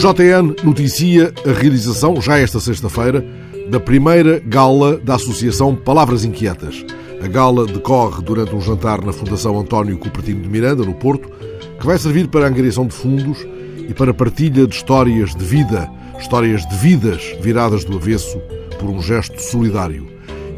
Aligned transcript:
JN 0.00 0.56
noticia 0.64 1.30
a 1.46 1.52
realização, 1.52 2.22
já 2.22 2.38
esta 2.38 2.58
sexta-feira, 2.58 3.22
da 3.68 3.78
primeira 3.78 4.40
gala 4.40 4.96
da 4.96 5.16
Associação 5.16 5.76
Palavras 5.76 6.24
Inquietas. 6.24 6.86
A 7.22 7.28
gala 7.28 7.66
decorre 7.66 8.22
durante 8.22 8.56
um 8.56 8.62
jantar 8.62 9.04
na 9.04 9.12
Fundação 9.12 9.60
António 9.60 9.98
Cupertino 9.98 10.40
de 10.40 10.48
Miranda, 10.48 10.84
no 10.84 10.94
Porto, 10.94 11.30
que 11.78 11.84
vai 11.84 11.98
servir 11.98 12.28
para 12.28 12.46
a 12.46 12.48
angariação 12.48 12.86
de 12.86 12.94
fundos 12.94 13.46
e 13.76 13.92
para 13.92 14.12
a 14.12 14.14
partilha 14.14 14.66
de 14.66 14.74
histórias 14.74 15.34
de 15.34 15.44
vida, 15.44 15.86
histórias 16.18 16.66
de 16.66 16.76
vidas 16.76 17.36
viradas 17.42 17.84
do 17.84 17.98
avesso 17.98 18.40
por 18.78 18.88
um 18.88 19.02
gesto 19.02 19.38
solidário. 19.38 20.08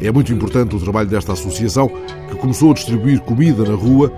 É 0.01 0.11
muito 0.11 0.33
importante 0.33 0.75
o 0.75 0.79
trabalho 0.79 1.09
desta 1.09 1.33
associação, 1.33 1.89
que 2.29 2.35
começou 2.35 2.71
a 2.71 2.73
distribuir 2.73 3.21
comida 3.21 3.63
na 3.63 3.75
rua 3.75 4.11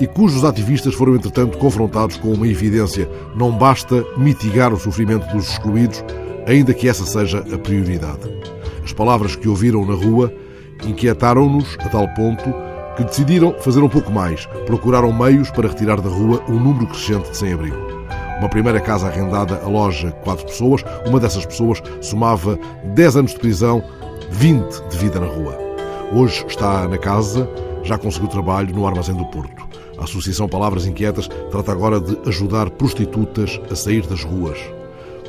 e 0.00 0.06
cujos 0.06 0.44
ativistas 0.44 0.94
foram, 0.94 1.14
entretanto, 1.14 1.58
confrontados 1.58 2.16
com 2.16 2.32
uma 2.32 2.46
evidência: 2.46 3.08
não 3.34 3.50
basta 3.52 4.04
mitigar 4.16 4.72
o 4.72 4.78
sofrimento 4.78 5.26
dos 5.34 5.50
excluídos, 5.50 6.04
ainda 6.46 6.74
que 6.74 6.88
essa 6.88 7.04
seja 7.04 7.38
a 7.52 7.58
prioridade. 7.58 8.20
As 8.84 8.92
palavras 8.92 9.34
que 9.34 9.48
ouviram 9.48 9.84
na 9.84 9.94
rua 9.94 10.32
inquietaram-nos 10.86 11.76
a 11.80 11.88
tal 11.88 12.06
ponto 12.14 12.52
que 12.96 13.04
decidiram 13.04 13.54
fazer 13.60 13.80
um 13.80 13.88
pouco 13.88 14.10
mais. 14.10 14.46
Procuraram 14.64 15.12
meios 15.12 15.50
para 15.50 15.68
retirar 15.68 16.00
da 16.00 16.08
rua 16.08 16.42
um 16.48 16.58
número 16.58 16.86
crescente 16.86 17.30
de 17.30 17.36
sem-abrigo. 17.36 17.76
Uma 18.38 18.48
primeira 18.48 18.80
casa 18.80 19.06
arrendada 19.06 19.60
aloja 19.64 20.12
quatro 20.22 20.46
pessoas. 20.46 20.84
Uma 21.06 21.18
dessas 21.18 21.44
pessoas 21.46 21.82
somava 22.00 22.58
10 22.94 23.16
anos 23.16 23.32
de 23.32 23.38
prisão, 23.38 23.82
20 24.30 24.88
de 24.88 24.98
vida 24.98 25.20
na 25.20 25.26
rua. 25.26 25.56
Hoje 26.12 26.44
está 26.46 26.86
na 26.88 26.98
casa, 26.98 27.48
já 27.82 27.96
conseguiu 27.96 28.28
trabalho 28.28 28.74
no 28.74 28.86
armazém 28.86 29.14
do 29.14 29.24
Porto. 29.26 29.66
A 29.98 30.04
Associação 30.04 30.48
Palavras 30.48 30.86
Inquietas 30.86 31.28
trata 31.50 31.72
agora 31.72 32.00
de 32.00 32.18
ajudar 32.28 32.70
prostitutas 32.70 33.60
a 33.70 33.74
sair 33.74 34.06
das 34.06 34.24
ruas. 34.24 34.58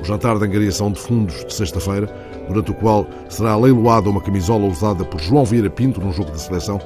O 0.01 0.03
jantar 0.03 0.37
de 0.37 0.45
angariação 0.45 0.91
de 0.91 0.99
fundos 0.99 1.45
de 1.45 1.53
sexta-feira, 1.53 2.07
durante 2.47 2.71
o 2.71 2.73
qual 2.73 3.07
será 3.29 3.55
leiloada 3.55 4.09
uma 4.09 4.21
camisola 4.21 4.65
usada 4.65 5.05
por 5.05 5.19
João 5.19 5.45
Vieira 5.45 5.69
Pinto 5.69 6.01
num 6.01 6.11
jogo 6.11 6.31
de 6.31 6.41
seleção, 6.41 6.79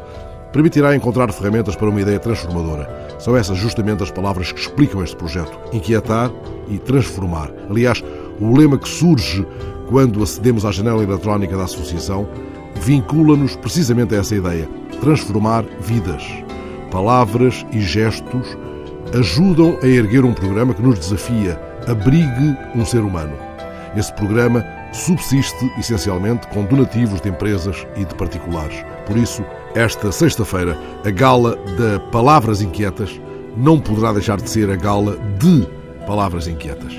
permitirá 0.52 0.96
encontrar 0.96 1.31
ferramentas 1.31 1.75
para 1.75 1.90
uma 1.90 2.02
ideia 2.02 2.20
transformadora. 2.20 2.90
São 3.20 3.36
essas 3.36 3.58
justamente 3.58 4.03
as 4.03 4.12
palavras 4.12 4.52
que 4.52 4.59
explicam 4.59 5.03
este 5.03 5.16
projeto: 5.16 5.58
inquietar 5.73 6.31
e 6.68 6.78
transformar. 6.78 7.52
Aliás, 7.70 8.03
o 8.40 8.56
lema 8.56 8.78
que 8.78 8.88
surge 8.88 9.46
quando 9.90 10.24
acedemos 10.24 10.66
à 10.66 10.72
janela 10.72 11.04
eletrónica 11.04 11.58
da 11.58 11.64
associação 11.66 12.28
vincula-nos 12.82 13.56
precisamente 13.56 14.16
a 14.16 14.20
essa 14.20 14.36
ideia: 14.36 14.68
transformar 15.00 15.64
vidas. 15.80 16.24
Palavras 16.90 17.66
e 17.72 17.80
gestos 17.80 18.58
ajudam 19.14 19.78
a 19.82 19.88
erguer 19.88 20.26
um 20.26 20.34
programa 20.34 20.74
que 20.74 20.82
nos 20.82 21.00
desafia: 21.00 21.59
abrigue 21.88 22.56
um 22.76 22.86
ser 22.86 23.02
humano. 23.02 23.34
Esse 23.96 24.14
programa 24.14 24.64
subsiste 24.94 25.72
essencialmente 25.78 26.48
com 26.48 26.66
donativos 26.66 27.22
de 27.22 27.30
empresas 27.30 27.86
e 27.96 28.06
de 28.06 28.16
particulares. 28.16 28.84
Por 29.06 29.18
isso, 29.18 29.44
esta 29.76 30.12
sexta-feira, 30.12 30.78
a 31.06 31.09
gala 31.09 31.58
da 31.78 32.00
Palavras 32.12 32.62
Inquietas 32.62 33.20
não 33.56 33.80
poderá 33.80 34.14
deixar 34.14 34.40
de 34.40 34.50
ser 34.50 34.70
a 34.70 34.76
gala 34.76 35.18
de 35.38 35.68
Palavras 36.06 36.48
Inquietas. 36.48 36.96